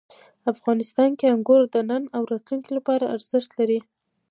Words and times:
افغانستان 0.53 1.09
کې 1.19 1.31
انګور 1.35 1.61
د 1.73 1.75
نن 1.89 2.03
او 2.15 2.21
راتلونکي 2.31 2.71
لپاره 2.77 3.11
ارزښت 3.15 3.51
لري. 3.59 3.79